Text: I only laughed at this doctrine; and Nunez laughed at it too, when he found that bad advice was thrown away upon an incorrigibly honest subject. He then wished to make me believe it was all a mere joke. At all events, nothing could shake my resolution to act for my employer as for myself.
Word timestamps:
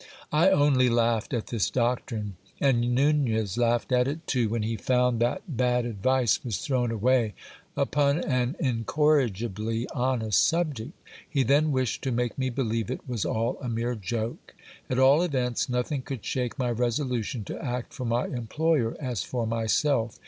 I 0.31 0.49
only 0.49 0.89
laughed 0.89 1.31
at 1.31 1.45
this 1.53 1.69
doctrine; 1.69 2.35
and 2.59 2.95
Nunez 2.95 3.55
laughed 3.55 3.91
at 3.91 4.07
it 4.07 4.25
too, 4.25 4.49
when 4.49 4.63
he 4.63 4.75
found 4.75 5.19
that 5.19 5.43
bad 5.55 5.85
advice 5.85 6.43
was 6.43 6.57
thrown 6.57 6.89
away 6.89 7.35
upon 7.77 8.17
an 8.17 8.55
incorrigibly 8.57 9.87
honest 9.93 10.43
subject. 10.43 10.93
He 11.29 11.43
then 11.43 11.71
wished 11.71 12.01
to 12.05 12.11
make 12.11 12.35
me 12.35 12.49
believe 12.49 12.89
it 12.89 13.07
was 13.07 13.25
all 13.25 13.59
a 13.61 13.69
mere 13.69 13.93
joke. 13.93 14.55
At 14.89 14.97
all 14.97 15.21
events, 15.21 15.69
nothing 15.69 16.01
could 16.01 16.25
shake 16.25 16.57
my 16.57 16.71
resolution 16.71 17.43
to 17.43 17.63
act 17.63 17.93
for 17.93 18.05
my 18.05 18.25
employer 18.25 18.97
as 18.99 19.21
for 19.21 19.45
myself. 19.45 20.17